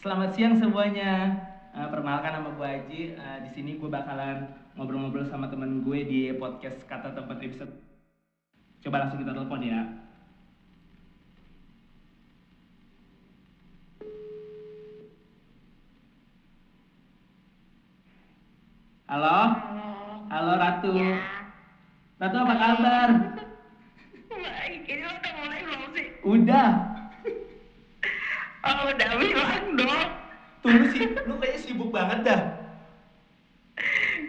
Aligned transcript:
Selamat 0.00 0.32
siang 0.32 0.56
semuanya. 0.56 1.28
Eh, 1.76 1.88
perkenalkan 1.92 2.32
nama 2.32 2.56
gue 2.56 2.64
Aji. 2.64 3.02
Eh, 3.20 3.38
di 3.44 3.50
sini 3.52 3.76
gue 3.76 3.84
bakalan 3.84 4.48
ngobrol-ngobrol 4.72 5.28
sama 5.28 5.52
temen 5.52 5.84
gue 5.84 6.08
di 6.08 6.32
podcast 6.40 6.80
Kata 6.88 7.12
Tempat 7.12 7.36
Episode. 7.44 7.68
Coba 8.80 9.04
langsung 9.04 9.20
kita 9.20 9.36
telepon 9.36 9.60
ya. 9.60 9.84
Halo? 19.04 19.40
Halo 20.32 20.52
Ratu. 20.56 20.96
Ya. 20.96 21.20
Ratu 22.16 22.36
apa 22.40 22.54
kabar? 22.56 23.08
Baik, 24.32 24.80
ini 24.88 25.04
udah 25.04 25.32
mulai 25.44 25.60
belum 25.60 25.82
sih? 25.92 26.06
Udah. 26.24 26.89
Oh, 28.60 28.80
udah 28.92 29.10
bilang 29.16 29.64
dong. 29.74 30.08
Tunggu 30.60 30.84
sih, 30.92 31.08
lu 31.24 31.34
kayaknya 31.40 31.60
sibuk 31.64 31.88
banget 31.88 32.18
dah. 32.28 32.40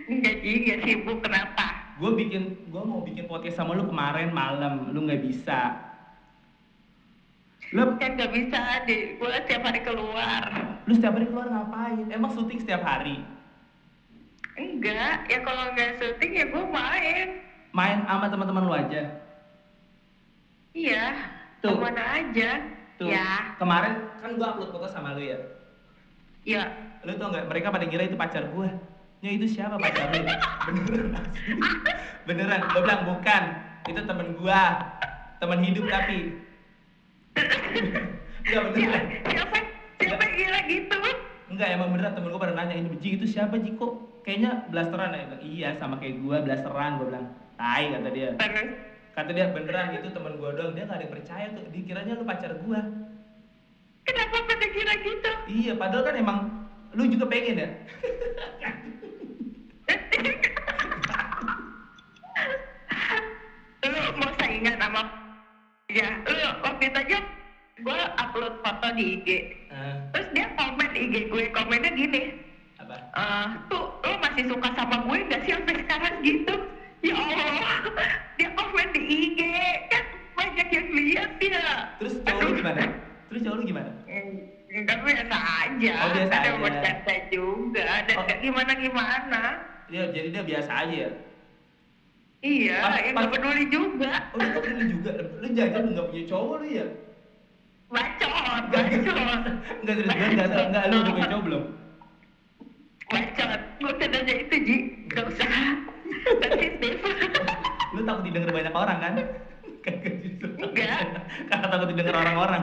Enggak 0.08 0.38
juga 0.40 0.74
sibuk, 0.88 1.18
kenapa? 1.20 1.68
Gue 2.00 2.12
bikin, 2.16 2.44
gue 2.72 2.84
mau 2.84 3.04
bikin 3.04 3.28
podcast 3.28 3.60
sama 3.60 3.76
lu 3.76 3.84
kemarin 3.86 4.32
malam, 4.32 4.96
lu 4.96 5.04
nggak 5.04 5.22
bisa. 5.22 5.76
Lu, 7.72 7.96
Kan 8.00 8.20
gak 8.20 8.36
bisa, 8.36 8.84
di 8.84 9.16
gue 9.16 9.32
tiap 9.48 9.64
hari 9.64 9.80
keluar. 9.80 10.44
lu 10.84 10.92
setiap 10.92 11.16
hari 11.16 11.28
keluar 11.28 11.48
ngapain? 11.48 12.04
Emang 12.12 12.32
syuting 12.36 12.60
setiap 12.60 12.84
hari? 12.84 13.24
Enggak, 14.60 15.24
ya 15.32 15.40
kalau 15.40 15.72
nggak 15.72 15.96
syuting 15.96 16.32
ya 16.36 16.46
gue 16.52 16.64
main. 16.68 17.28
Main 17.72 18.04
sama 18.04 18.28
teman-teman 18.28 18.64
lu 18.68 18.74
aja. 18.76 19.02
Iya, 20.72 21.16
Tuh. 21.64 21.76
ke 21.76 21.80
mana 21.80 22.04
aja. 22.20 22.52
Tuh, 23.02 23.10
Ya, 23.10 23.58
kemarin 23.58 24.14
kan 24.22 24.38
gue 24.38 24.46
upload 24.46 24.70
foto 24.70 24.86
sama 24.86 25.18
lu 25.18 25.26
ya. 25.26 25.42
ya. 26.46 26.70
Lu 27.02 27.18
tau 27.18 27.34
nggak? 27.34 27.50
Mereka 27.50 27.74
pada 27.74 27.90
kira 27.90 28.06
itu 28.06 28.14
pacar 28.14 28.46
gue. 28.54 28.70
Ya 29.26 29.30
itu 29.34 29.50
siapa 29.50 29.82
pacar 29.82 30.14
lu? 30.14 30.22
Beneran. 30.70 31.26
Beneran. 32.30 32.62
Gue 32.70 32.82
bilang 32.86 33.02
bukan. 33.10 33.44
Itu 33.90 34.06
temen 34.06 34.38
gue. 34.38 34.64
Temen 35.42 35.60
hidup 35.66 35.86
tapi. 35.90 36.20
Enggak 38.46 38.62
beneran. 38.70 39.04
Siapa, 39.26 39.58
siapa, 39.98 40.26
gila 40.38 40.60
gitu? 40.70 41.00
Enggak 41.50 41.68
emang 41.74 41.90
beneran 41.98 42.14
temen 42.14 42.30
gue 42.30 42.42
pada 42.46 42.54
nanya 42.54 42.76
ini 42.78 43.02
Ji 43.02 43.18
itu 43.18 43.26
siapa 43.26 43.58
Ji 43.58 43.74
kok 43.82 44.22
kayaknya 44.22 44.70
blasteran 44.70 45.18
ya 45.18 45.26
iya 45.42 45.70
sama 45.82 45.98
kayak 45.98 46.22
gue 46.22 46.38
blasteran 46.46 47.02
gue 47.02 47.10
bilang 47.10 47.34
tai 47.58 47.90
kata 47.90 48.10
dia 48.14 48.30
Terus, 48.38 48.70
kata 49.12 49.30
dia 49.30 49.48
beneran 49.48 49.94
itu 49.94 50.10
temen 50.10 50.34
gue 50.36 50.50
doang. 50.52 50.72
Dia 50.72 50.84
gak 50.84 50.96
ada 50.96 51.04
yang 51.04 51.14
percaya 51.14 51.46
tuh. 51.50 51.64
Dikiranya 51.70 52.14
lu 52.16 52.24
pacar 52.24 52.52
gue 52.56 52.82
kenapa 54.02 54.38
pada 54.44 54.66
gila 54.66 54.94
gitu? 54.98 55.32
iya 55.48 55.74
padahal 55.74 56.04
kan 56.04 56.16
emang 56.18 56.40
lu 56.92 57.06
juga 57.06 57.30
pengen 57.30 57.56
ya? 57.60 57.70
Lu 63.82 63.90
mau 64.16 64.32
saingan 64.38 64.76
sama 64.78 65.02
ya 65.92 66.08
lu 66.24 66.36
waktu 66.64 66.84
itu 66.88 67.00
aja 67.02 67.20
gue 67.82 68.00
upload 68.16 68.54
foto 68.62 68.88
di 68.94 69.04
IG 69.18 69.28
Eh, 69.72 69.94
terus 70.14 70.28
dia 70.32 70.46
komen 70.54 70.92
IG 70.94 71.32
gue. 71.32 71.44
Komennya 71.50 71.92
gini. 71.96 72.22
Apa? 72.78 72.96
Eh 73.12 73.48
tuh 73.68 73.88
lu 74.00 74.14
masih 74.20 74.44
suka 74.46 74.70
sama 74.78 75.02
gue 75.02 75.18
gak 75.28 75.42
sih 75.44 75.52
sampai 75.58 75.76
sekarang? 75.82 76.16
Gitu 76.22 76.56
ya 77.02 77.18
Allah 77.18 77.90
dia 78.38 78.50
komen 78.54 78.88
di 78.94 79.02
IG 79.02 79.40
kan 79.90 80.04
banyak 80.38 80.68
yang 80.70 80.88
lihat 80.94 81.32
ya 81.42 81.66
terus 81.98 82.14
cowok 82.22 82.42
lu 82.46 82.52
gimana 82.62 82.82
terus 83.26 83.42
cowok 83.42 83.58
lu 83.58 83.64
gimana 83.66 83.90
enggak 84.72 84.98
biasa 85.02 85.34
aja 85.66 85.94
Oh, 85.98 86.10
biasa 86.14 86.30
ada 86.32 86.46
aja. 86.46 86.62
bercanda 86.62 87.16
juga 87.34 87.86
dan 88.06 88.16
Oh. 88.16 88.24
gak 88.24 88.40
gimana 89.12 89.60
dia 89.92 90.04
jadi 90.08 90.28
dia 90.32 90.44
biasa 90.46 90.72
aja 90.72 90.96
ya? 90.96 91.12
Iya 92.42 92.78
Pas- 92.80 92.96
ya 92.98 93.12
pas- 93.12 93.22
gak 93.22 93.32
peduli 93.36 93.64
juga. 93.70 94.12
Oh 94.34 94.40
tuh 94.40 94.62
lu 94.66 94.84
juga? 94.88 95.12
Lu 95.38 95.48
jajan 95.52 95.84
nggak 95.92 96.06
punya 96.10 96.24
cowok 96.26 96.56
lu 96.58 96.68
ya? 96.72 96.86
Bacot 97.92 98.32
Enggak, 98.32 98.84
bacot. 98.88 99.42
enggak 99.84 99.96
terus 100.00 100.10
gue 100.10 100.28
enggak 100.32 100.50
tahu 100.50 100.64
enggak 100.66 100.84
lu 100.88 100.96
udah 100.98 101.12
punya 101.12 101.28
cowok 101.30 101.44
belum? 101.44 101.64
Bacot 103.12 103.62
gue 103.78 103.92
udah 103.92 104.08
nanya 104.10 104.34
itu 104.40 104.56
Ji. 104.64 104.78
Gak 105.12 105.26
usah. 105.28 105.52
Sensitif. 106.40 106.96
Lu 107.92 108.02
takut 108.02 108.24
didengar 108.24 108.50
banyak 108.50 108.74
orang 108.74 108.98
kan. 108.98 109.14
Enggak. 110.58 111.00
karena 111.46 111.66
takut 111.68 111.88
didengar 111.92 112.16
orang-orang. 112.18 112.62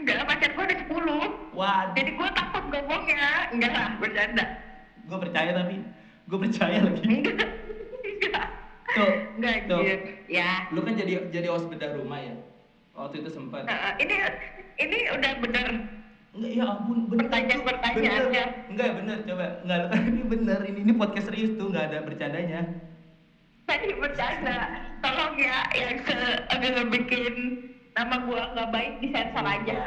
Enggak 0.00 0.22
pacar 0.24 0.50
gue 0.50 0.64
ada 0.64 0.76
10 0.80 1.52
wah 1.52 1.82
jadi 1.92 2.10
gue 2.10 2.28
takut 2.30 2.49
ngomongnya 2.70 3.50
enggak 3.50 3.72
lah 3.74 3.88
bercanda. 3.98 4.44
Gue 5.10 5.18
percaya 5.18 5.50
tapi 5.52 5.76
gue 6.30 6.38
percaya 6.38 6.78
lagi. 6.86 7.04
Enggak. 7.04 7.38
Enggak 8.20 8.48
tuh 8.90 9.12
enggak 9.38 9.56
tuh. 9.70 9.80
anjir 9.80 10.00
ya. 10.26 10.50
Lu 10.74 10.80
kan 10.82 10.94
jadi 10.98 11.12
jadi 11.30 11.46
host 11.50 11.70
bedah 11.70 11.94
rumah 11.94 12.20
ya? 12.20 12.34
Waktu 12.94 13.22
itu 13.22 13.30
sempat. 13.32 13.64
Nah, 13.64 13.94
ini 14.02 14.14
ini 14.82 14.98
udah 15.14 15.32
bener. 15.40 15.66
Enggak 16.34 16.50
ya 16.52 16.64
ampun 16.66 16.98
bener. 17.06 17.20
Pertanyaan-pertanyaannya. 17.26 18.44
Bener. 18.44 18.70
enggak 18.70 18.86
ya 18.86 18.94
bener 18.98 19.18
coba. 19.26 19.46
Enggak 19.62 19.78
lu 19.78 19.86
kan 19.88 20.00
ini 20.04 20.22
bener 20.26 20.60
ini 20.66 20.78
ini 20.82 20.92
podcast 20.94 21.26
serius 21.30 21.52
tuh 21.54 21.66
enggak 21.70 21.84
ada 21.90 21.98
bercandanya. 22.02 22.60
Tadi 23.66 23.88
bercanda. 23.94 24.58
Tolong 25.00 25.34
ya 25.38 25.58
yang 25.72 25.96
se 26.04 26.16
agak 26.50 26.86
bikin 26.92 27.34
nama 28.00 28.16
gue 28.24 28.42
nggak 28.56 28.70
baik 28.72 28.92
disensor 29.04 29.44
aja. 29.44 29.76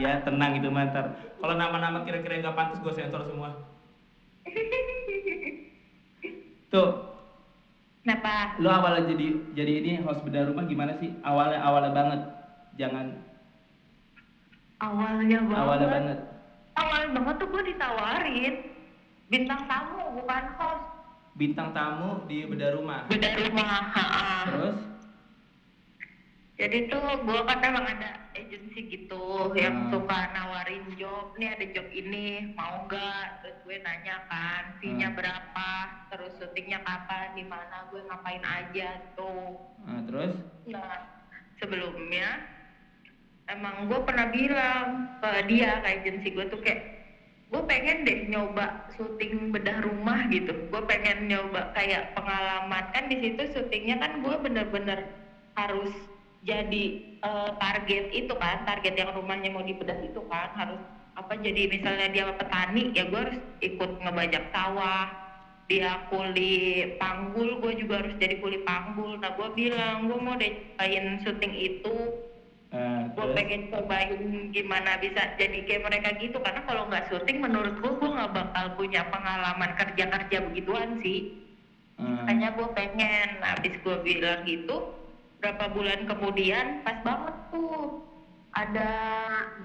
Iya 0.00 0.24
tenang 0.24 0.56
itu 0.56 0.72
mantar 0.72 1.12
kalau 1.36 1.60
nama-nama 1.60 2.00
kira-kira 2.08 2.40
nggak 2.40 2.56
pantas 2.56 2.80
gue 2.80 2.94
sensor 2.96 3.28
semua. 3.28 3.52
Tuh. 6.72 6.90
Kenapa? 8.00 8.56
Lu 8.64 8.72
awalnya 8.72 9.12
jadi 9.12 9.36
jadi 9.52 9.72
ini 9.84 9.92
host 10.00 10.24
bedah 10.24 10.48
rumah 10.48 10.64
gimana 10.64 10.96
sih? 10.96 11.12
Awalnya 11.20 11.60
awalnya 11.60 11.92
banget. 11.92 12.20
Jangan. 12.80 13.20
Awalnya 14.80 15.38
banget? 15.44 15.60
Awalnya 15.60 15.88
banget. 15.92 16.18
Awal 16.80 17.02
banget 17.12 17.34
tuh 17.36 17.48
gue 17.52 17.62
ditawarin. 17.76 18.54
Bintang 19.28 19.60
tamu 19.68 20.16
bukan 20.16 20.44
host. 20.56 20.84
Bintang 21.36 21.76
tamu 21.76 22.24
di 22.24 22.48
bedah 22.48 22.72
rumah. 22.72 23.04
Beda 23.12 23.36
rumah 23.36 23.92
terus 24.48 24.89
jadi 26.60 26.92
tuh 26.92 27.24
gue 27.24 27.40
kan 27.48 27.64
emang 27.64 27.88
ada 27.88 28.20
agensi 28.36 28.84
gitu 28.84 29.48
yang 29.56 29.88
Hmm. 29.88 29.96
suka 29.96 30.28
nawarin 30.36 30.84
job 31.00 31.32
nih 31.40 31.56
ada 31.56 31.64
job 31.72 31.88
ini 31.88 32.52
mau 32.52 32.84
nggak? 32.84 33.40
Terus 33.40 33.56
gue 33.64 33.76
nanya 33.80 34.28
kan 34.28 34.76
fee-nya 34.76 35.08
Hmm. 35.08 35.16
berapa? 35.16 35.70
Terus 36.12 36.36
syutingnya 36.36 36.84
kapan? 36.84 37.32
Di 37.32 37.48
mana? 37.48 37.88
Gue 37.88 38.04
ngapain 38.04 38.44
aja 38.44 39.00
tuh 39.16 39.56
nah, 39.88 40.04
terus? 40.04 40.36
Nah 40.68 41.00
sebelumnya 41.56 42.28
emang 43.48 43.88
gue 43.88 44.00
pernah 44.04 44.28
bilang 44.28 45.16
ke 45.24 45.30
dia 45.48 45.80
ke 45.80 45.88
agensi 45.96 46.28
gue 46.28 46.44
tuh 46.52 46.60
kayak 46.60 46.80
gue 47.50 47.62
pengen 47.66 48.06
deh 48.06 48.30
nyoba 48.30 48.84
syuting 49.00 49.48
bedah 49.48 49.80
rumah 49.80 50.28
gitu. 50.28 50.52
Gue 50.68 50.82
pengen 50.84 51.26
nyoba 51.26 51.72
kayak 51.72 52.12
pengalaman. 52.14 52.84
Kan 52.92 53.08
di 53.08 53.16
situ 53.18 53.48
syutingnya 53.56 53.96
kan 53.96 54.20
gue 54.20 54.36
bener-bener 54.38 55.08
harus 55.58 55.90
jadi 56.40 56.84
eh, 57.20 57.50
target 57.60 58.04
itu 58.16 58.32
kan 58.36 58.64
target 58.64 58.94
yang 58.96 59.12
rumahnya 59.12 59.52
mau 59.52 59.64
dibedah 59.64 60.00
itu 60.00 60.20
kan 60.32 60.50
harus 60.56 60.80
apa 61.18 61.36
jadi 61.36 61.68
misalnya 61.68 62.08
dia 62.08 62.32
petani 62.32 62.96
ya 62.96 63.04
gue 63.12 63.20
harus 63.20 63.38
ikut 63.60 63.90
ngebajak 64.00 64.48
sawah 64.54 65.20
dia 65.70 66.02
kuli 66.10 66.98
panggul 66.98 67.62
gue 67.62 67.72
juga 67.78 68.02
harus 68.02 68.18
jadi 68.18 68.42
kuli 68.42 68.66
panggul. 68.66 69.22
Nah 69.22 69.38
gue 69.38 69.48
bilang 69.54 70.10
gue 70.10 70.18
mau 70.18 70.34
deh 70.34 70.50
cobain 70.74 71.22
syuting 71.22 71.54
itu? 71.54 71.96
Nah, 72.74 73.06
gue 73.14 73.22
terus? 73.22 73.36
pengen 73.38 73.62
cobain 73.70 74.50
gimana 74.50 74.98
bisa 74.98 75.38
jadi 75.38 75.58
kayak 75.66 75.86
mereka 75.86 76.08
gitu 76.18 76.42
karena 76.42 76.66
kalau 76.66 76.90
nggak 76.90 77.06
syuting 77.06 77.38
menurut 77.38 77.78
gue 77.78 77.92
gue 78.02 78.10
nggak 78.10 78.34
bakal 78.34 78.66
punya 78.74 79.06
pengalaman 79.14 79.70
kerja 79.78 80.04
kerja 80.10 80.36
begituan 80.50 80.98
sih. 81.06 81.38
Hmm. 82.00 82.24
makanya 82.24 82.56
gue 82.56 82.68
pengen 82.74 83.28
habis 83.44 83.74
gue 83.84 83.96
bilang 84.02 84.40
gitu 84.48 84.99
berapa 85.40 85.72
bulan 85.72 86.04
kemudian 86.04 86.84
pas 86.84 87.00
banget 87.00 87.36
tuh. 87.50 88.04
Ada 88.50 88.92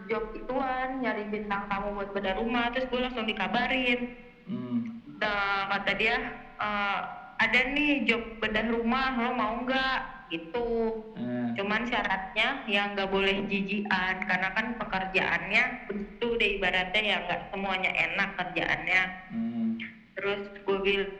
job 0.07 0.29
ituan 0.37 1.01
nyari 1.01 1.25
bintang 1.27 1.65
tamu 1.67 1.97
buat 1.97 2.13
bedah 2.13 2.37
rumah 2.37 2.69
terus 2.71 2.87
gue 2.87 3.01
langsung 3.01 3.25
dikabarin. 3.27 4.13
Hmm. 4.45 5.01
Nah, 5.19 5.73
kata 5.73 5.91
dia 5.97 6.15
"Eh, 6.61 6.99
ada 7.35 7.59
nih 7.75 8.07
job 8.07 8.23
bedah 8.39 8.71
rumah 8.71 9.19
lo 9.19 9.31
mau 9.35 9.53
nggak? 9.65 9.99
Gitu. 10.29 10.69
Nah, 11.17 11.53
cuman 11.53 11.85
syaratnya 11.85 12.65
yang 12.65 12.97
nggak 12.97 13.13
boleh 13.13 13.45
jijian 13.45 14.15
karena 14.25 14.49
kan 14.57 14.73
pekerjaannya 14.81 15.63
itu 15.89 16.27
deh 16.41 16.49
ibaratnya 16.57 17.01
ya 17.01 17.17
nggak 17.25 17.41
semuanya 17.53 17.91
enak 17.93 18.29
kerjaannya. 18.37 19.01
Hmm. 19.33 19.67
terus 20.15 20.47
gue 20.63 20.77
bilang 20.79 21.11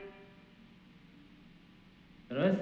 terus 2.32 2.56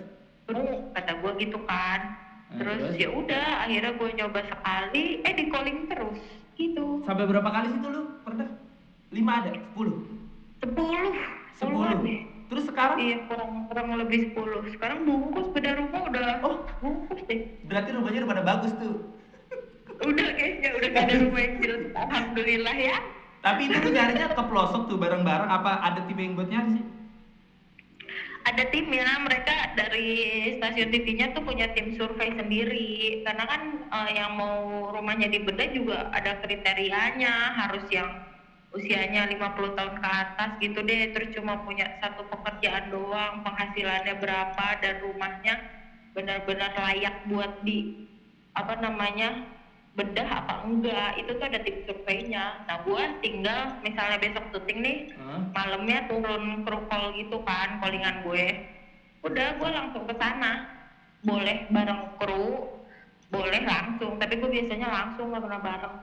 "Oh," 0.49 0.93
kata 0.93 1.13
gue 1.17 1.33
gitu 1.41 1.59
kan 1.65 2.01
Nah, 2.45 2.61
terus 2.61 2.95
ya 2.95 3.09
udah 3.11 3.67
akhirnya 3.67 3.93
gue 3.97 4.09
nyoba 4.15 4.41
sekali 4.47 5.05
eh 5.25 5.33
di 5.35 5.45
calling 5.49 5.89
terus 5.89 6.21
sampai 7.03 7.25
berapa 7.27 7.51
kali 7.51 7.67
sih 7.69 7.81
tuh 7.83 7.91
lu 7.91 8.03
pernah? 8.23 8.47
Lima 9.11 9.43
ada? 9.43 9.51
Sepuluh? 9.51 9.97
sepuluh 10.63 11.11
Sepuluh? 11.55 11.99
Terus 12.45 12.65
sekarang? 12.69 12.97
iya 13.01 13.17
kurang 13.27 13.67
kurang 13.67 13.89
lebih 13.99 14.31
sepuluh 14.31 14.63
sekarang 14.71 15.03
bungkus 15.03 15.49
beda 15.51 15.81
rumah 15.81 16.01
udah 16.07 16.27
Oh. 16.45 16.63
bungkus 16.79 17.21
deh 17.27 17.41
Berarti 17.65 17.91
rumahnya 17.91 18.23
udah 18.23 18.31
pada 18.31 18.45
bagus 18.45 18.73
tuh. 18.77 18.95
udah 20.05 20.29
kayaknya 20.37 20.71
udah 20.77 20.89
gak 20.91 21.05
ada 21.09 21.17
rumah 21.25 21.41
yang 21.41 21.55
jelas 21.63 21.83
alhamdulillah 21.97 22.77
ya 22.77 22.97
Tapi 23.41 23.61
itu 23.67 23.77
lu 23.77 23.91
nyarinya 23.91 24.27
ke 24.31 24.43
pelosok 24.45 24.83
tuh 24.87 24.97
bareng-bareng 24.97 25.51
apa 25.51 25.71
ada 25.81 26.01
tim 26.07 26.19
yang 26.19 26.35
buat 26.35 26.49
nyari 26.49 26.71
sih? 26.79 26.85
Ada 28.45 28.65
timnya 28.69 29.09
mereka 29.25 29.73
dari 29.73 30.13
stasiun 30.61 30.93
TV-nya 30.93 31.33
tuh 31.33 31.43
punya 31.49 31.73
tim 31.73 31.97
survei 31.97 32.29
sendiri. 32.37 33.25
Karena 33.25 33.45
kan 33.49 33.63
eh, 33.89 34.11
yang 34.21 34.37
mau 34.37 34.89
rumahnya 34.93 35.33
dibedah 35.33 35.69
juga 35.73 36.13
ada 36.13 36.45
kriterianya 36.45 37.57
harus 37.57 37.85
yang 37.89 38.09
usianya 38.75 39.31
50 39.31 39.79
tahun 39.79 39.95
ke 39.97 40.09
atas 40.09 40.51
gitu 40.61 40.79
deh. 40.85 41.17
Terus 41.17 41.33
cuma 41.41 41.65
punya 41.65 41.89
satu 42.05 42.29
pekerjaan 42.29 42.93
doang 42.93 43.41
penghasilannya 43.43 44.15
berapa 44.21 44.67
dan 44.85 44.95
rumahnya 45.01 45.55
benar-benar 46.15 46.71
layak 46.79 47.27
buat 47.27 47.65
di 47.67 48.07
apa 48.55 48.79
namanya 48.79 49.51
bedah 49.95 50.27
apa 50.27 50.55
enggak 50.67 51.23
itu 51.23 51.31
tuh 51.39 51.47
ada 51.47 51.61
tim 51.63 51.77
surveinya 51.87 52.67
nah 52.67 52.83
gua 52.83 53.15
tinggal 53.23 53.79
misalnya 53.81 54.19
besok 54.19 54.45
syuting 54.51 54.79
nih 54.83 54.99
Hah? 55.15 55.41
malamnya 55.55 56.11
turun 56.11 56.67
kru 56.67 56.79
call 56.91 57.15
gitu 57.15 57.39
kan 57.47 57.79
callingan 57.79 58.27
gue 58.27 58.47
udah 59.23 59.49
gue 59.57 59.71
langsung 59.71 60.05
ke 60.05 60.15
sana 60.19 60.67
boleh 61.23 61.71
bareng 61.71 62.03
kru 62.19 62.75
boleh 63.31 63.63
langsung 63.63 64.19
tapi 64.19 64.37
gue 64.37 64.51
biasanya 64.51 64.89
langsung 64.91 65.31
nggak 65.31 65.43
pernah 65.47 65.63
bareng 65.63 65.97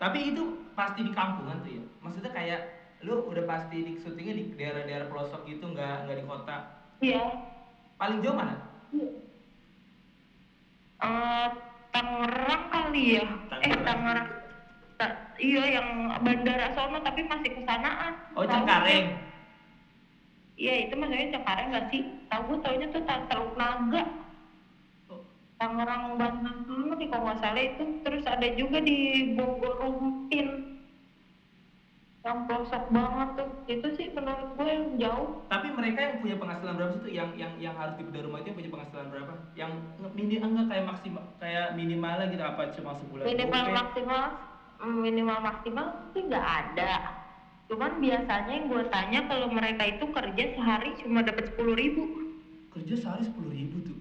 Tapi 0.00 0.32
itu 0.32 0.44
pasti 0.72 1.04
di 1.04 1.12
kampungan 1.12 1.60
tuh 1.60 1.76
ya? 1.76 1.84
Maksudnya 2.00 2.32
kayak 2.32 2.60
lu 3.04 3.20
udah 3.28 3.44
pasti 3.44 3.84
di 3.84 4.00
syutingnya 4.00 4.32
di 4.32 4.44
daerah-daerah 4.56 5.12
pelosok 5.12 5.44
gitu 5.44 5.76
nggak 5.76 6.08
nggak 6.08 6.16
di 6.16 6.24
kota. 6.24 6.56
iya 7.04 7.24
Paling 8.00 8.24
jauh 8.24 8.32
mana? 8.32 8.56
Eh, 11.00 11.48
Tangerang 11.90 12.64
kali 12.70 13.18
ya? 13.18 13.24
Eh 13.24 13.28
Tangerang. 13.50 13.84
Tangerang. 13.84 14.28
Ta- 15.00 15.18
iya 15.40 15.80
yang 15.80 15.88
bandara 16.20 16.70
sono 16.76 17.00
tapi 17.00 17.24
masih 17.24 17.50
kesanaan. 17.56 18.12
Oh 18.36 18.44
Cengkareng. 18.44 19.16
iya 20.60 20.86
itu 20.86 20.94
maksudnya 20.94 21.32
Cengkareng 21.34 21.68
nggak 21.72 21.86
sih? 21.88 22.02
Tahu 22.28 22.42
gue 22.46 22.58
taunya 22.62 22.86
tuh 22.92 23.02
Teluk 23.02 23.52
Naga. 23.56 24.02
Oh, 25.08 25.24
Tangerang 25.56 26.20
Banten 26.20 26.56
dulu 26.68 26.94
nih 26.94 27.08
kalau 27.08 27.32
nggak 27.32 27.40
salah 27.40 27.62
itu. 27.64 27.84
Terus 28.04 28.24
ada 28.28 28.48
juga 28.54 28.78
di 28.78 28.96
Bogor 29.34 29.80
Rumpin 29.82 30.46
yang 32.20 32.44
pelosok 32.44 32.84
banget 32.92 33.28
tuh 33.40 33.48
itu 33.64 33.88
sih 33.96 34.06
menurut 34.12 34.52
gue 34.52 34.68
yang 34.68 34.86
jauh 35.00 35.28
Tapi 35.48 35.72
mereka 35.72 35.98
yang 36.04 36.16
punya 36.20 36.36
penghasilan 36.36 36.76
berapa 36.76 36.92
sih 36.94 37.02
tuh? 37.02 37.12
Yang 37.12 37.28
yang 37.40 37.52
yang 37.58 37.74
harus 37.74 37.96
di 37.96 38.04
bedah 38.04 38.22
rumah 38.28 38.38
itu 38.44 38.52
yang 38.52 38.58
punya 38.60 38.72
penghasilan 38.76 39.06
berapa? 39.08 39.32
Yang 39.56 39.72
nge- 39.98 40.14
mini 40.14 40.36
enggak 40.36 40.66
kayak 40.68 40.84
maksimal 40.84 41.24
kayak 41.40 41.66
minimalnya 41.74 42.26
gitu 42.28 42.44
apa 42.44 42.62
cuma 42.76 42.90
sebulan? 43.00 43.24
minimal 43.24 43.64
Oke. 43.64 43.74
maksimal 43.74 44.24
mm, 44.80 44.98
minimal 45.00 45.38
maksimal 45.40 45.86
sih 46.12 46.22
nggak 46.28 46.46
ada 46.46 46.92
cuman 47.70 48.02
biasanya 48.02 48.50
yang 48.50 48.66
gue 48.66 48.84
tanya 48.90 49.20
kalau 49.30 49.46
mereka 49.46 49.82
itu 49.86 50.04
kerja 50.10 50.44
sehari 50.58 50.90
cuma 51.00 51.22
dapat 51.22 51.54
sepuluh 51.54 51.78
ribu 51.78 52.02
Kerja 52.70 52.94
sehari 52.98 53.26
sepuluh 53.26 53.50
ribu 53.50 53.82
tuh. 53.82 53.98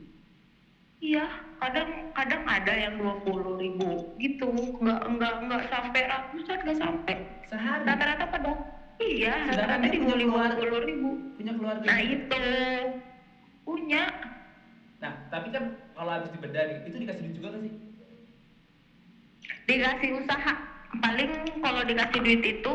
Iya 1.00 1.25
kadang 1.60 2.12
kadang 2.16 2.44
ada 2.48 2.74
yang 2.75 2.96
dua 3.00 3.16
puluh 3.24 3.56
ribu 3.60 4.04
gitu. 4.19 4.51
Nggak 4.80 5.01
nggak 5.16 5.34
nggak 5.48 5.63
sampai 5.72 6.01
ratusan 6.07 6.57
nggak 6.63 6.80
sampai. 6.80 7.16
Sehari. 7.50 7.84
rata-rata 7.88 8.25
pada 8.30 8.51
iya 9.01 9.34
rata-rata 9.50 9.88
di 9.90 10.00
lima 10.00 10.54
puluh 10.56 10.80
ribu. 10.84 11.10
Punya 11.40 11.54
keluarga. 11.56 11.86
nah 11.88 12.00
itu. 12.04 12.44
Punya. 13.63 14.04
Nah, 15.00 15.13
tapi 15.31 15.48
kan 15.56 15.72
kalau 15.96 16.12
habis 16.12 16.28
dibedah 16.36 16.63
nih, 16.68 16.78
itu 16.92 16.96
dikasih 17.00 17.24
duit 17.24 17.36
juga 17.40 17.48
gak 17.56 17.63
sih? 17.63 17.74
dikasih 19.69 20.10
usaha. 20.19 20.54
Paling 21.00 21.31
kalau 21.62 21.86
dikasih 21.86 22.19
duit 22.25 22.42
itu 22.44 22.74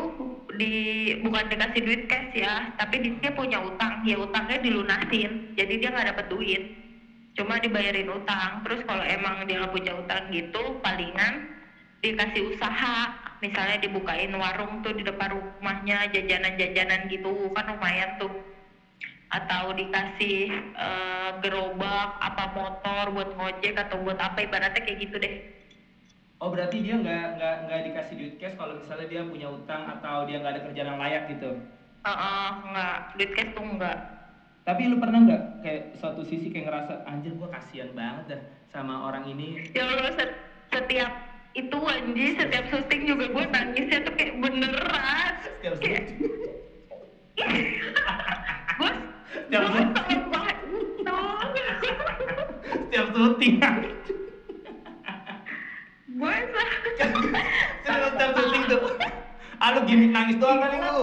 di 0.55 0.73
bukan 1.19 1.45
dikasih 1.51 1.81
duit 1.83 2.01
cash 2.07 2.31
ya 2.31 2.71
tapi 2.79 3.03
di- 3.03 3.19
dia 3.19 3.35
punya 3.35 3.59
utang. 3.59 4.01
Ya 4.07 4.15
utangnya 4.17 4.57
dilunasin. 4.63 5.51
Jadi 5.59 5.73
dia 5.77 5.91
nggak 5.91 6.15
dapat 6.15 6.25
duit 6.31 6.84
cuma 7.35 7.59
dibayarin 7.59 8.09
utang. 8.09 8.63
Terus 8.63 8.81
kalau 8.87 9.03
emang 9.03 9.43
dia 9.45 9.61
nggak 9.61 9.75
punya 9.75 9.93
utang 9.99 10.31
gitu 10.31 10.79
palingan 10.81 11.51
dikasih 11.99 12.55
usaha. 12.55 13.11
Misalnya 13.43 13.77
dibukain 13.83 14.31
warung 14.33 14.81
tuh 14.81 14.95
di 14.95 15.03
depan 15.03 15.35
rumahnya 15.35 16.09
jajanan-jajanan 16.15 17.11
gitu. 17.11 17.51
Kan 17.51 17.75
lumayan 17.75 18.15
tuh. 18.17 18.31
Atau 19.29 19.75
dikasih 19.75 20.49
eh, 20.55 21.29
gerobak 21.43 22.09
apa 22.23 22.43
motor 22.55 23.03
buat 23.11 23.29
ngojek 23.35 23.75
atau 23.75 23.99
buat 24.01 24.17
apa. 24.17 24.47
Ibaratnya 24.47 24.81
kayak 24.81 24.99
gitu 25.03 25.15
deh. 25.19 25.35
Oh 26.39 26.51
berarti 26.51 26.83
dia 26.83 26.99
nggak 26.99 27.39
nggak 27.39 27.55
nggak 27.67 27.81
dikasih 27.91 28.15
duit 28.19 28.35
cash 28.39 28.55
kalau 28.59 28.75
misalnya 28.75 29.07
dia 29.07 29.21
punya 29.23 29.47
utang 29.47 29.87
atau 29.87 30.27
dia 30.27 30.39
nggak 30.39 30.53
ada 30.55 30.61
kerjaan 30.67 30.89
yang 30.95 30.99
layak 30.99 31.23
gitu. 31.31 31.51
Heeh, 32.05 32.49
nggak. 32.71 32.97
Duit 33.19 33.31
cash 33.35 33.51
tuh 33.55 33.63
nggak 33.63 34.14
Tapi 34.65 34.81
lu 34.89 34.97
pernah 34.97 35.21
nggak 35.21 35.41
kayak 35.61 35.81
suatu 35.95 36.25
sisi 36.25 36.49
kayak 36.49 36.65
ngerasa 36.65 37.05
anjir 37.05 37.37
gua 37.37 37.53
kasihan 37.53 37.93
banget 37.93 38.33
dah 38.33 38.41
sama 38.67 39.05
orang 39.05 39.29
ini. 39.29 39.61
ya 39.71 39.85
Allah 39.85 40.09
set- 40.17 40.41
setiap 40.73 41.11
itu 41.53 41.77
anjir 41.79 42.33
setiap 42.35 42.65
syuting 42.67 43.01
juga 43.05 43.25
gue 43.29 43.45
nangisnya 43.47 43.99
tuh 44.01 44.13
kayak 44.17 44.33
beneran 44.41 45.31
Setiap 45.39 45.73
kayak 45.79 46.03
syuting. 46.09 46.31
gue 48.75 48.91
Setiap 49.31 49.63
syuting. 49.63 50.19
Setiap 52.65 53.07
syuting. 53.13 53.53
gue 56.09 56.35
Setiap 57.85 57.99
setiap 58.09 58.31
syuting 58.33 58.63
tuh. 58.65 58.81
Ah 59.55 59.69
lu 59.71 59.85
gimmick 59.85 60.11
nangis 60.11 60.35
doang 60.35 60.57
kali 60.57 60.77
lu. 60.81 60.99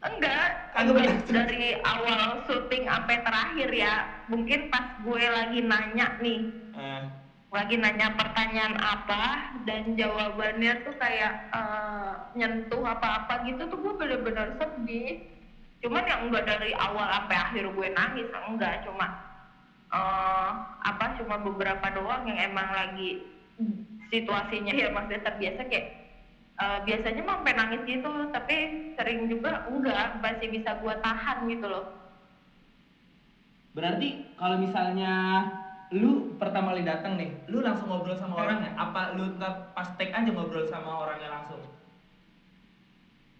enggak 0.00 0.49
Bener. 0.88 1.20
dari 1.28 1.76
awal 1.84 2.40
syuting 2.48 2.88
sampai 2.88 3.16
terakhir 3.20 3.68
ya 3.68 3.94
mungkin 4.32 4.72
pas 4.72 4.96
gue 5.04 5.24
lagi 5.24 5.60
nanya 5.60 6.16
nih 6.24 6.40
Eh, 6.80 7.02
lagi 7.50 7.76
nanya 7.76 8.14
pertanyaan 8.14 8.78
apa 8.78 9.52
dan 9.68 9.92
jawabannya 9.98 10.86
tuh 10.86 10.94
kayak 10.96 11.50
eh, 11.52 12.12
nyentuh 12.38 12.80
apa-apa 12.80 13.44
gitu 13.44 13.68
tuh 13.68 13.78
gue 13.84 13.94
bener-bener 14.00 14.56
sedih. 14.56 15.20
Cuman 15.84 16.08
yang 16.08 16.28
enggak 16.28 16.46
dari 16.48 16.72
awal 16.76 17.04
sampai 17.04 17.36
akhir 17.36 17.64
gue 17.74 17.88
nangis 17.92 18.28
enggak. 18.32 18.86
Cuma 18.88 19.06
eh, 19.92 20.50
apa 20.88 21.20
cuma 21.20 21.36
beberapa 21.42 21.86
doang 21.92 22.24
yang 22.32 22.54
emang 22.54 22.68
lagi 22.72 23.28
situasinya 24.08 24.72
ya 24.72 24.88
maksudnya 24.88 25.20
terbiasa 25.28 25.60
kayak 25.68 25.99
eh, 26.60 26.78
biasanya 26.84 27.22
mah 27.24 27.36
sampai 27.40 27.54
nangis 27.56 27.82
gitu 27.88 28.12
tapi 28.30 28.56
sering 28.94 29.26
juga 29.32 29.64
enggak 29.66 30.20
masih 30.20 30.48
bisa 30.52 30.76
gue 30.78 30.94
tahan 31.00 31.48
gitu 31.48 31.66
loh 31.66 31.84
berarti 33.72 34.28
kalau 34.36 34.56
misalnya 34.60 35.12
lu 35.90 36.38
pertama 36.38 36.70
kali 36.70 36.86
datang 36.86 37.18
nih, 37.18 37.34
lu 37.50 37.66
langsung 37.66 37.90
ngobrol 37.90 38.14
sama 38.14 38.46
orangnya? 38.46 38.70
Apa 38.78 39.10
lu 39.18 39.34
ntar 39.42 39.74
pas 39.74 39.90
take 39.98 40.14
aja 40.14 40.30
ngobrol 40.30 40.62
sama 40.70 41.02
orangnya 41.02 41.26
langsung? 41.26 41.58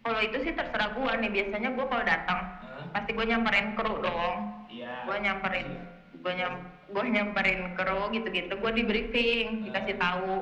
kalau 0.00 0.20
itu 0.24 0.36
sih 0.42 0.56
terserah 0.56 0.96
gue 0.96 1.12
nih 1.22 1.30
biasanya 1.30 1.70
gue 1.76 1.86
kalau 1.86 2.04
datang 2.04 2.40
Hah? 2.42 2.84
pasti 2.90 3.12
gue 3.12 3.26
nyamperin 3.28 3.76
kru 3.76 4.00
dong 4.00 4.34
Iya. 4.72 5.04
gue 5.06 5.16
nyamperin 5.20 5.68
gue 6.24 6.32
nyam 6.34 6.54
gue 6.90 7.04
nyamperin 7.04 7.60
kru 7.76 8.00
gitu-gitu 8.10 8.52
gue 8.56 8.70
di 8.74 8.82
briefing 8.82 9.70
dikasih 9.70 9.96
tahu 10.00 10.40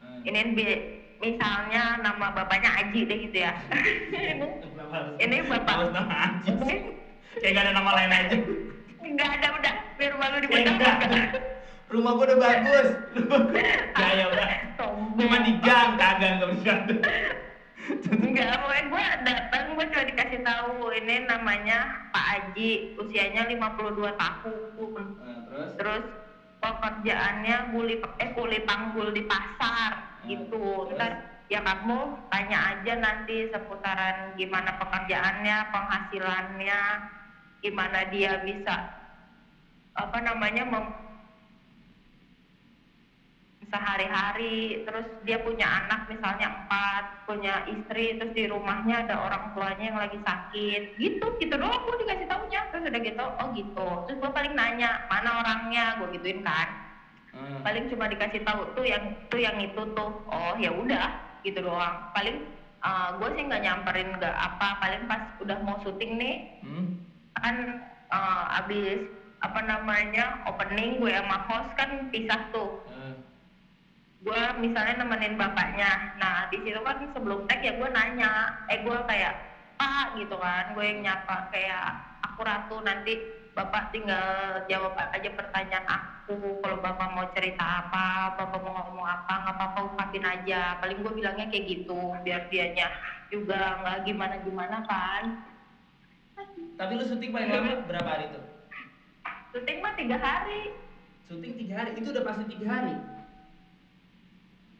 Hmm. 0.00 0.24
ini 0.24 0.40
misalnya 1.20 2.00
nama 2.00 2.26
bapaknya 2.32 2.70
Aji 2.80 3.00
deh 3.04 3.18
gitu 3.28 3.38
ya 3.38 3.52
ini 5.20 5.36
bapak. 5.52 5.92
nama 5.92 6.14
Aji 6.40 6.52
Kayak 7.30 7.52
gak 7.54 7.62
ada 7.62 7.72
nama 7.78 7.90
lain 7.94 8.10
aja. 8.10 8.36
nggak 9.00 9.30
ada 9.38 9.48
udah 9.54 9.74
biar 9.96 10.14
malu 10.18 10.36
enggak. 10.42 10.96
Rumah 11.86 12.12
gua 12.18 12.26
udah 12.26 12.38
bagus. 12.42 12.88
ya 14.02 14.08
ya 14.18 14.24
udah. 14.28 14.48
Cuma 15.14 15.38
di 15.46 15.52
gang 15.62 15.94
kagak 15.94 16.30
enggak 16.42 16.50
di 16.50 16.58
gang. 16.66 16.82
enggak 18.18 18.50
pokoknya 18.60 18.82
gue 18.82 19.04
datang 19.24 19.64
gue 19.78 19.86
cuma 19.94 20.04
dikasih 20.10 20.40
tahu 20.42 20.90
ini 20.90 21.16
namanya 21.30 21.78
Pak 22.10 22.26
Aji 22.50 22.70
usianya 22.98 23.46
52 23.46 23.78
tahun 24.18 24.58
Nah, 25.00 25.38
terus 25.46 25.70
terus 25.78 26.04
pekerjaannya 26.60 27.56
kuli 27.72 27.94
eh 28.18 28.30
kuli 28.34 28.58
panggul 28.66 29.14
di 29.14 29.22
pasar 29.24 30.09
gitu. 30.26 30.90
Ntar 30.96 31.44
ya 31.50 31.60
kamu 31.66 32.30
tanya 32.30 32.58
aja 32.74 32.92
nanti 32.94 33.50
seputaran 33.50 34.38
gimana 34.38 34.78
pekerjaannya 34.78 35.56
penghasilannya 35.74 36.82
gimana 37.60 38.00
dia 38.14 38.38
bisa 38.46 38.76
apa 39.98 40.18
namanya 40.22 40.64
mem 40.64 40.86
sehari-hari. 43.70 44.82
Terus 44.82 45.06
dia 45.22 45.38
punya 45.46 45.66
anak 45.86 46.10
misalnya 46.10 46.50
empat 46.50 47.04
punya 47.30 47.62
istri 47.70 48.18
terus 48.18 48.34
di 48.34 48.50
rumahnya 48.50 49.06
ada 49.06 49.22
orang 49.22 49.54
tuanya 49.54 49.84
yang 49.94 49.98
lagi 50.02 50.18
sakit. 50.26 50.98
Gitu 50.98 51.26
gitu 51.38 51.54
doang. 51.54 51.86
Gue 51.86 52.02
dikasih 52.02 52.26
taunya. 52.26 52.60
Terus 52.74 52.90
udah 52.90 53.02
gitu 53.02 53.24
oh 53.24 53.48
gitu. 53.54 53.88
Terus 54.06 54.18
gue 54.18 54.30
paling 54.34 54.54
nanya 54.58 55.06
mana 55.06 55.42
orangnya? 55.42 56.02
Gue 56.02 56.18
gituin 56.18 56.42
kan 56.42 56.89
Hmm. 57.30 57.62
paling 57.62 57.86
cuma 57.86 58.10
dikasih 58.10 58.42
tahu 58.42 58.66
tuh 58.74 58.82
yang 58.82 59.04
tuh 59.30 59.38
yang 59.38 59.54
itu 59.62 59.82
tuh 59.94 60.10
oh 60.26 60.54
ya 60.58 60.74
udah 60.74 61.14
gitu 61.46 61.62
doang 61.62 62.10
paling 62.10 62.42
gue 63.20 63.28
sih 63.36 63.44
nggak 63.46 63.62
nyamperin 63.62 64.08
nggak 64.18 64.34
apa 64.34 64.68
paling 64.82 65.04
pas 65.06 65.22
udah 65.38 65.58
mau 65.62 65.78
syuting 65.84 66.18
nih 66.18 66.36
Hmm. 66.60 66.98
kan 67.38 67.56
uh, 68.10 68.58
abis 68.60 69.06
apa 69.40 69.60
namanya 69.62 70.44
opening 70.44 70.98
gue 70.98 71.12
sama 71.14 71.38
host 71.48 71.70
kan 71.78 72.10
pisah 72.10 72.40
tuh 72.50 72.82
Hmm. 72.90 73.14
gue 74.20 74.40
misalnya 74.60 75.00
nemenin 75.00 75.38
bapaknya 75.38 76.18
nah 76.18 76.50
di 76.50 76.58
situ 76.60 76.82
kan 76.82 76.98
sebelum 77.14 77.46
tag 77.46 77.62
ya 77.62 77.78
gue 77.78 77.88
nanya 77.88 78.58
eh 78.68 78.82
gue 78.82 78.98
kayak 79.06 79.34
pak 79.78 80.18
gitu 80.18 80.34
kan 80.34 80.74
gue 80.76 80.84
yang 80.84 81.00
nyapa 81.06 81.48
kayak 81.54 81.84
aku 82.26 82.42
ratu 82.44 82.82
nanti 82.82 83.16
bapak 83.60 83.92
tinggal 83.92 84.24
jawab 84.64 84.96
aja 84.96 85.30
pertanyaan 85.36 85.84
aku 85.84 86.32
kalau 86.64 86.80
bapak 86.80 87.12
mau 87.12 87.28
cerita 87.36 87.60
apa 87.60 88.32
bapak 88.40 88.56
mau 88.56 88.72
ngomong 88.80 89.04
apa 89.04 89.32
nggak 89.36 89.52
apa-apa 89.52 89.78
ungkapin 89.84 90.24
aja 90.24 90.80
paling 90.80 90.96
gue 90.96 91.12
bilangnya 91.12 91.44
kayak 91.46 91.68
gitu 91.68 92.00
biar 92.24 92.48
dianya 92.48 92.88
juga 93.28 93.76
nggak 93.84 94.08
gimana 94.08 94.34
gimana 94.40 94.76
kan 94.88 95.24
Tapi 96.80 96.96
lu 96.96 97.04
syuting 97.04 97.28
paling 97.28 97.52
lama 97.52 97.84
berapa 97.84 98.08
hari 98.08 98.32
tuh? 98.32 98.44
syuting 99.52 99.84
mah 99.84 99.92
tiga 99.92 100.16
hari 100.16 100.72
Syuting 101.28 101.52
tiga 101.54 101.74
hari, 101.76 101.94
itu 101.94 102.08
udah 102.10 102.24
pasti 102.24 102.44
tiga 102.48 102.66
hari. 102.72 102.94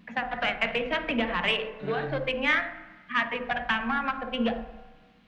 satu 0.09 0.35
episode 0.41 1.05
tiga 1.07 1.27
hari 1.29 1.59
gue 1.79 1.95
Hmm. 1.95 2.09
syutingnya 2.09 2.57
hari 3.07 3.45
pertama 3.45 4.01
sama 4.01 4.15
ketiga 4.25 4.57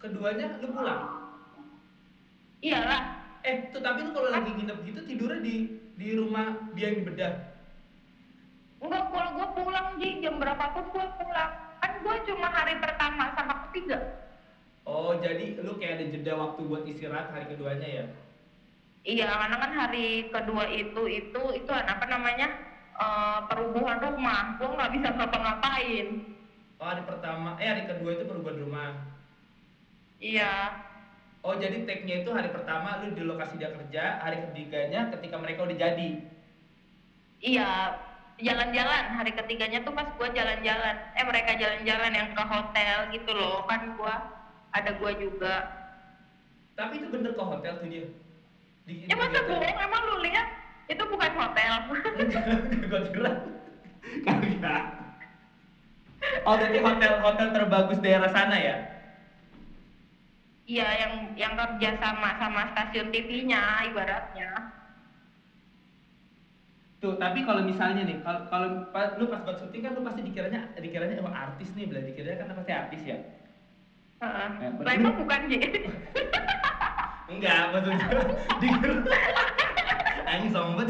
Keduanya 0.00 0.56
lu 0.58 0.72
pulang. 0.72 1.02
iyalah 2.58 3.21
Eh, 3.42 3.74
tuh 3.74 3.82
tapi 3.82 4.06
lu 4.06 4.14
kalau 4.14 4.30
lagi 4.30 4.54
nginep 4.54 4.78
gitu 4.86 5.00
tidurnya 5.02 5.42
di 5.42 5.56
di 5.98 6.08
rumah 6.14 6.70
dia 6.78 6.94
yang 6.94 7.02
dibedah. 7.02 7.32
Enggak, 8.82 9.04
kalau 9.14 9.30
gue 9.38 9.48
pulang 9.62 9.88
Ji, 9.98 10.18
jam 10.22 10.42
berapapun 10.42 10.90
gue 10.90 11.06
pulang. 11.18 11.52
Kan 11.78 11.92
gue 12.02 12.16
cuma 12.30 12.48
hari 12.50 12.74
pertama 12.78 13.30
sama 13.34 13.54
ketiga. 13.70 13.98
Oh, 14.82 15.14
jadi 15.18 15.58
lu 15.62 15.78
kayak 15.78 16.02
ada 16.02 16.04
jeda 16.10 16.32
waktu 16.34 16.60
buat 16.66 16.82
istirahat 16.86 17.30
hari 17.30 17.46
keduanya 17.54 17.86
ya? 17.86 18.04
Iya, 19.02 19.30
karena 19.30 19.56
kan 19.58 19.72
hari 19.74 20.30
kedua 20.30 20.66
itu 20.70 21.02
itu 21.10 21.42
itu 21.54 21.70
apa 21.70 22.06
namanya 22.06 22.48
eh, 22.98 23.38
perubahan 23.50 24.02
rumah. 24.02 24.58
Gue 24.58 24.70
nggak 24.70 24.92
bisa 24.98 25.08
ngapa-ngapain. 25.14 26.06
Oh, 26.82 26.86
hari 26.86 27.02
pertama, 27.06 27.54
eh 27.62 27.66
hari 27.70 27.82
kedua 27.86 28.10
itu 28.18 28.26
perubahan 28.26 28.58
rumah. 28.62 28.90
Iya, 30.22 30.54
Oh, 31.42 31.58
jadi 31.58 31.82
tag-nya 31.82 32.22
itu 32.22 32.30
hari 32.30 32.54
pertama 32.54 33.02
lu 33.02 33.18
di 33.18 33.22
lokasi 33.26 33.58
dia 33.58 33.74
kerja, 33.74 34.22
hari 34.22 34.46
ketiganya 34.46 35.10
ketika 35.10 35.36
mereka 35.42 35.66
udah 35.66 35.74
jadi. 35.74 36.10
iya 37.42 37.98
jalan-jalan. 38.38 39.04
Hari 39.18 39.32
ketiganya 39.34 39.82
tuh 39.82 39.94
pas 39.94 40.06
gue 40.14 40.28
jalan-jalan. 40.30 40.96
Eh 41.18 41.24
mereka 41.26 41.58
jalan-jalan 41.58 42.12
yang 42.14 42.30
ke 42.30 42.42
hotel 42.46 42.96
gitu 43.10 43.30
loh. 43.34 43.66
Kan 43.66 43.98
gue 43.98 44.14
ada 44.70 44.90
gue 44.94 45.12
juga. 45.18 45.54
Tapi 46.78 47.02
itu 47.02 47.08
bener 47.10 47.34
ke 47.34 47.42
hotel 47.42 47.74
tuh 47.82 47.88
dia. 47.90 48.06
Di, 48.86 48.94
Ya 49.06 49.14
masa 49.18 49.42
bohong? 49.46 49.76
Emang 49.78 50.02
lu 50.10 50.16
lihat 50.22 50.46
itu 50.88 51.02
bukan 51.06 51.32
hotel? 51.38 51.72
Gue 52.90 53.00
kira. 53.14 53.32
Kagak. 54.26 54.82
Oh, 56.46 56.54
berarti 56.58 56.78
hotel-hotel 56.82 57.48
terbagus 57.54 57.98
daerah 58.02 58.30
sana 58.30 58.56
ya? 58.58 58.76
Iya, 60.72 60.88
yang 61.04 61.12
yang 61.36 61.52
kerja 61.52 62.00
sama 62.00 62.32
sama 62.40 62.72
stasiun 62.72 63.12
TV-nya 63.12 63.92
ibaratnya. 63.92 64.72
Tuh, 66.96 67.20
tapi 67.20 67.44
kalau 67.44 67.60
misalnya 67.60 68.08
nih, 68.08 68.24
kalau 68.24 68.48
kalau 68.48 68.66
lu 69.20 69.26
pas 69.28 69.42
buat 69.44 69.60
syuting 69.60 69.84
kan 69.84 69.92
lu 69.92 70.00
pasti 70.00 70.24
dikiranya 70.24 70.72
dikiranya 70.80 71.20
emang 71.20 71.36
artis 71.36 71.76
nih, 71.76 71.92
belah 71.92 72.00
dikiranya 72.00 72.40
kan 72.40 72.56
pasti 72.56 72.72
artis 72.72 73.02
ya. 73.04 73.18
Heeh. 74.22 74.48
Eh, 74.64 74.64
Lah 74.64 74.72
berarti- 74.80 74.96
emang 74.96 75.14
bukan 75.20 75.40
Ji. 75.52 75.58
Enggak, 77.36 77.60
maksudnya 77.76 78.06
dikira 78.64 78.94
Anjing 80.32 80.52
sombet. 80.56 80.88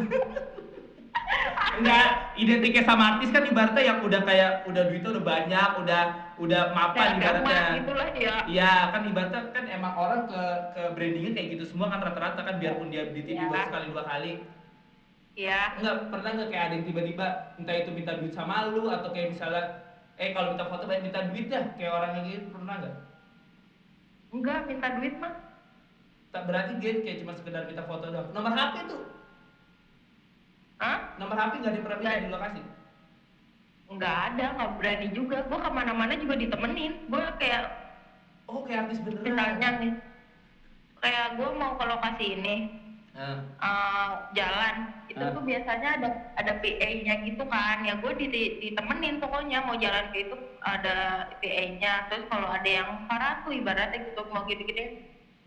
Enggak, 1.75 2.09
identiknya 2.35 2.83
sama 2.83 3.17
artis 3.17 3.29
kan 3.29 3.45
ibaratnya 3.45 3.83
yang 3.85 3.99
udah 4.03 4.21
kayak 4.23 4.51
udah 4.65 4.83
duitnya 4.89 5.11
udah 5.13 5.25
banyak, 5.25 5.71
udah 5.85 6.03
udah 6.41 6.63
mapan 6.73 6.97
Kayak 6.97 7.19
ibaratnya. 7.21 7.61
Gitulah 7.79 8.09
ya. 8.17 8.37
Iya, 8.49 8.75
kan 8.91 9.01
ibaratnya 9.05 9.41
kan 9.53 9.65
emang 9.69 9.93
orang 9.95 10.21
ke 10.27 10.43
ke 10.73 10.83
brandingnya 10.97 11.33
kayak 11.33 11.49
gitu 11.55 11.65
semua 11.69 11.93
kan 11.93 12.01
rata-rata 12.01 12.41
kan 12.41 12.57
biarpun 12.57 12.89
dia 12.89 13.09
di 13.11 13.21
TV 13.23 13.37
Iya. 13.37 13.47
baru 13.47 13.65
sekali 13.69 13.87
dua 13.93 14.05
kali. 14.05 14.33
Iya. 15.33 15.61
Enggak 15.81 15.97
pernah 16.13 16.31
nggak 16.35 16.49
kayak 16.49 16.65
ada 16.65 16.75
yang 16.77 16.87
tiba-tiba 16.87 17.27
entah 17.57 17.77
itu 17.77 17.91
minta 17.91 18.13
duit 18.21 18.33
sama 18.33 18.69
lu 18.69 18.85
atau 18.89 19.09
kayak 19.11 19.33
misalnya 19.33 19.65
eh 20.21 20.31
kalau 20.33 20.53
minta 20.53 20.69
foto 20.69 20.85
banyak 20.85 21.05
minta 21.09 21.21
duit 21.33 21.47
dah 21.49 21.65
kayak 21.75 21.93
orang 21.93 22.13
yang 22.21 22.27
gitu 22.29 22.47
pernah 22.53 22.75
nggak? 22.81 22.95
Enggak 24.33 24.59
minta 24.67 24.87
duit 24.97 25.15
mah. 25.17 25.33
Tak 26.33 26.49
berarti 26.49 26.73
dia 26.81 26.93
kayak 27.01 27.19
cuma 27.21 27.33
sekedar 27.37 27.65
minta 27.65 27.85
foto 27.85 28.09
doang. 28.09 28.29
Nomor 28.33 28.53
HP 28.53 28.89
tuh, 28.89 29.01
Hah? 30.83 30.99
nomor 31.15 31.39
HP 31.39 31.63
nggak 31.63 31.75
Nggak. 31.79 32.17
di 32.19 32.29
lokasi. 32.29 32.61
Enggak 33.87 34.17
ada, 34.29 34.45
nggak 34.59 34.73
berani 34.75 35.09
juga. 35.15 35.39
Gue 35.47 35.59
ke 35.61 35.71
mana-mana 35.71 36.19
juga 36.19 36.35
ditemenin. 36.35 37.07
Gue 37.07 37.23
kayak 37.39 37.63
Oh 38.51 38.67
kayak 38.67 38.91
artis 38.91 38.99
beneran. 39.01 39.23
misalnya 39.25 39.69
nih, 39.79 39.93
kayak 40.99 41.27
gue 41.39 41.49
mau 41.55 41.79
ke 41.79 41.85
lokasi 41.87 42.27
ini, 42.35 42.57
Nah, 43.13 43.45
eh, 43.61 44.11
jalan 44.33 44.75
itu 45.07 45.21
Ah. 45.21 45.31
tuh 45.31 45.45
biasanya 45.45 45.89
ada 46.01 46.09
ada 46.35 46.53
PA-nya 46.59 47.15
gitu 47.23 47.45
kan 47.45 47.85
ya 47.85 48.01
gue 48.01 48.13
di, 48.17 48.27
di- 48.27 48.55
ditemenin 48.59 49.21
pokoknya 49.21 49.61
mau 49.63 49.77
jalan 49.77 50.09
ke 50.09 50.25
itu 50.25 50.33
ada 50.59 51.29
PA-nya 51.37 52.09
terus 52.09 52.25
kalau 52.27 52.49
ada 52.49 52.65
yang 52.65 53.05
parah 53.05 53.45
tuh 53.45 53.53
ibaratnya 53.53 54.01
gitu 54.01 54.25
mau 54.33 54.49
gini-gini 54.49 55.05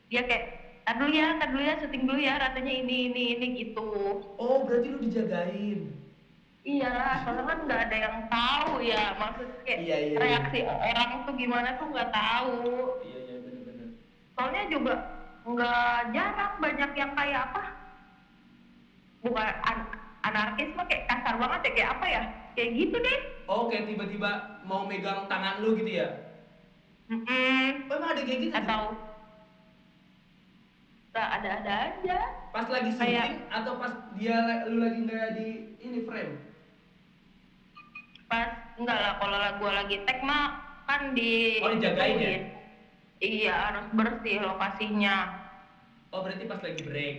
dia 0.07 0.21
kayak 0.21 0.64
tar 0.85 0.95
dulu 1.01 1.13
ya 1.13 1.27
tar 1.41 1.49
dulu 1.49 1.63
ya 1.65 1.75
syuting 1.81 2.03
dulu 2.05 2.19
ya 2.21 2.33
ratanya 2.37 2.73
ini 2.73 2.95
ini 3.09 3.23
ini 3.35 3.47
gitu 3.59 3.85
oh 4.37 4.57
berarti 4.65 4.87
lu 4.93 4.99
dijagain. 5.01 5.79
iya 6.65 7.21
soalnya 7.21 7.43
kan 7.45 7.57
nggak 7.65 7.81
ada 7.89 7.97
yang 8.05 8.17
tahu 8.29 8.71
ya 8.81 9.03
maksudnya 9.17 9.59
kayak 9.65 9.79
Iya, 9.81 9.95
iya, 9.97 10.07
iya. 10.09 10.17
reaksi 10.17 10.59
orang 10.65 11.09
tuh 11.25 11.33
gimana 11.37 11.69
tuh 11.77 11.87
nggak 11.93 12.09
tahu 12.13 12.53
Iya 13.01 13.17
iya 13.21 13.35
bener-bener. 13.45 13.87
soalnya 14.33 14.63
juga 14.69 14.93
nggak 15.45 15.97
jarang 16.13 16.53
banyak 16.57 16.91
yang 16.97 17.11
kayak 17.13 17.39
apa 17.49 17.61
bukan 19.21 19.49
an- 19.65 19.89
anarkis 20.21 20.69
mah 20.73 20.85
kayak 20.85 21.05
kasar 21.09 21.35
banget 21.37 21.59
ya 21.65 21.71
kayak 21.73 21.91
apa 21.97 22.05
ya 22.07 22.21
kayak 22.53 22.71
gitu 22.77 22.97
deh 22.97 23.19
Oh 23.45 23.69
kayak 23.69 23.85
tiba-tiba 23.85 24.31
mau 24.65 24.89
megang 24.89 25.29
tangan 25.29 25.61
lu 25.61 25.77
gitu 25.77 26.01
ya? 26.01 26.09
Mm-mm. 27.05 27.85
Oh, 27.85 27.93
emang 27.93 28.09
ada 28.17 28.21
kayak 28.25 28.39
gitu? 28.41 28.53
atau 28.57 28.81
nggak 28.89 29.14
ada-ada 31.17 31.73
aja 31.89 32.19
Pas 32.49 32.67
lagi 32.67 32.91
Kayak- 32.91 33.27
syuting 33.31 33.37
atau 33.49 33.73
pas 33.75 33.93
dia 34.13 34.37
lu 34.65 34.77
lagi 34.79 34.99
nggak 35.01 35.27
di 35.33 35.47
ini 35.77 35.99
frame? 36.03 36.35
pas 38.25 38.49
enggak 38.75 38.97
lah 38.97 39.13
kalau 39.15 39.37
gua 39.59 39.71
lagi 39.75 40.01
tag 40.01 40.19
mah 40.19 40.45
kan 40.83 41.13
di 41.13 41.61
Oh, 41.61 41.69
dijagain 41.69 42.15
ya? 42.15 42.29
ituin. 42.31 42.43
iya 43.19 43.53
harus 43.69 43.85
bersih 43.91 44.39
lokasinya 44.39 45.45
Oh 46.09 46.23
berarti 46.23 46.43
pas 46.43 46.59
lagi 46.59 46.79
break. 46.81 47.15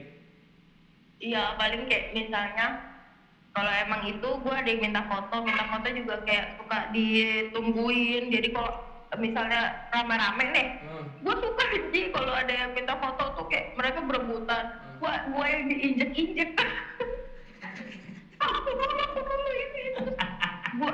Iya, 1.19 1.53
paling 1.55 1.85
kayak 1.85 2.12
misalnya 2.12 2.81
kalau 3.50 3.69
emang 3.69 4.05
itu 4.07 4.25
gue 4.25 4.53
ada 4.53 4.65
yang 4.65 4.81
minta 4.83 5.05
foto, 5.05 5.41
minta 5.43 5.65
foto 5.67 5.85
juga 5.91 6.17
kayak 6.23 6.57
suka 6.57 6.88
ditungguin. 6.91 8.29
Jadi 8.29 8.49
kalau 8.50 8.86
misalnya 9.17 9.61
rame-rame 9.91 10.45
nih, 10.53 10.69
Hmm. 10.85 11.05
gue 11.21 11.35
suka 11.37 11.65
sih 11.91 12.05
kalau 12.11 12.33
ada 12.33 12.51
yang 12.51 12.71
minta 12.73 12.95
foto 12.97 13.25
tuh 13.35 13.47
kayak 13.49 13.75
mereka 13.75 14.01
berebutan. 14.01 14.65
Hmm. 14.67 14.97
Gua 14.97 15.13
gue 15.27 15.47
yang 15.47 15.65
diinjek-injek. 15.67 16.51
aku 18.37 18.71
dulu 19.21 19.51
ini. 19.53 19.83
Gue, 20.77 20.93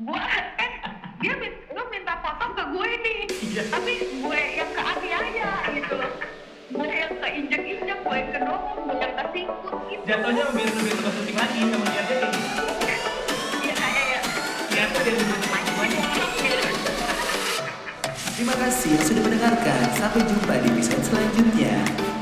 gue 0.00 0.22
kan 0.54 0.70
dia 1.18 1.34
lu 1.70 1.82
minta 1.90 2.14
foto 2.18 2.44
ke 2.52 2.62
gue 2.70 2.88
nih, 3.00 3.18
Iya. 3.50 3.62
tapi 3.66 3.92
gue 4.20 4.38
yang 4.54 4.70
ke 4.70 4.82
aniaya 4.82 5.50
gitu 5.72 5.94
loh. 5.94 6.12
Gue 6.70 6.88
yang 6.90 7.14
keinjek-injek, 7.18 7.98
gue 7.98 8.14
yang 8.14 8.30
kedorong, 8.30 8.62
gue 8.84 8.96
yang 8.96 9.14
kesingkut 9.16 9.78
gitu. 9.90 10.02
Jatuhnya 10.04 10.44
biar 10.50 10.68
lu 10.70 10.80
syuting 10.84 11.36
lagi 11.36 11.58
sama 11.66 11.86
dia 11.86 12.02
kayak 12.04 12.30
gitu. 12.30 12.53
Kasih 18.84 19.00
yang 19.00 19.06
sudah 19.08 19.22
mendengarkan. 19.24 19.84
Sampai 19.96 20.20
jumpa 20.28 20.60
di 20.60 20.68
episode 20.76 21.04
selanjutnya. 21.08 22.13